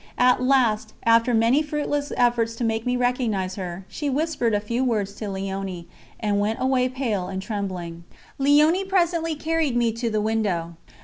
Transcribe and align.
At 0.17 0.41
last, 0.41 0.93
after 1.03 1.31
many 1.31 1.61
fruitless 1.61 2.11
efforts 2.17 2.55
to 2.55 2.63
make 2.63 2.87
me 2.87 2.97
recognise 2.97 3.53
her, 3.53 3.85
she 3.87 4.09
whispered 4.09 4.55
a 4.55 4.59
few 4.59 4.83
words 4.83 5.13
to 5.17 5.25
Léonie, 5.25 5.85
and 6.19 6.39
went 6.39 6.59
away 6.59 6.89
pale 6.89 7.27
and 7.27 7.39
trembling. 7.39 8.03
Léonie 8.39 8.89
presently 8.89 9.35
carried 9.35 9.75
me 9.77 9.91
to 9.91 10.09
the 10.09 10.19
window. 10.19 10.73